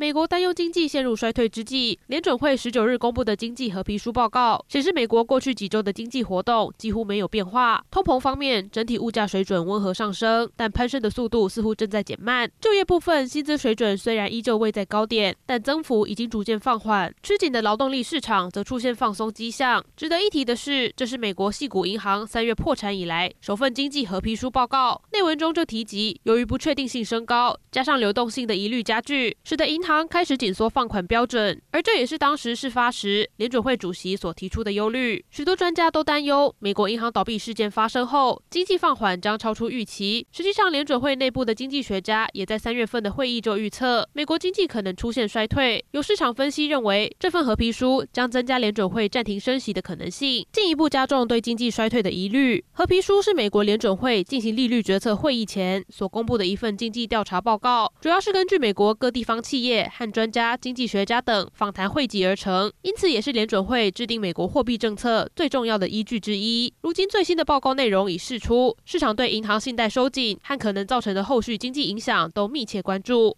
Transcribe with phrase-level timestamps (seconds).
[0.00, 7.84] 美国担忧经济陷入衰退之际，联准会十九日公布的经济和皮书报告显示，美国过去几周的经济活动几乎没有变化。
[7.90, 12.48] 通膨方面，整体物价水准温和上升，但攀升的速度似乎正在减慢。
[12.60, 17.12] 就业部分，薪资水准虽然依旧位在高点，但增幅已经逐渐放缓。
[17.20, 19.84] 吃紧的劳动力市场则出现放松迹象。
[19.96, 25.02] 值得一提的是，这是美国系股银行三月破产以来首份经济和皮书报告。
[25.12, 35.24] 内文中就提及，由于不确定性升高，加上流动性的疑虑加剧，使得银行开始紧缩放款标准，而这也是当时事发时联准会主席所提出的忧虑。
[35.30, 40.26] 许多专家都担忧，美国银行倒闭事件发生后，经济放缓将超出预期。
[40.30, 45.82] 实际上，联准会内部的经济学家也在三月份的会议就预测，美国经济可能出现衰退。
[45.92, 52.62] 有市场分析认为，这份和皮书将增加联准会暂停升息的可能性，进一步加重对经济衰退的疑虑。
[52.72, 66.72] 和皮书是美国联准会进行利率决策会议前所公布的一份经济调查报告，主要是根据美国各地方企业和专家、经济学家等访谈汇集而成，因此也是联准会制定美国货币政策最重要的依据之一。
[66.80, 73.36] 如今最新的报告内容已释出，市场对银行信贷收紧和可能造成的后续经济影响都密切关注。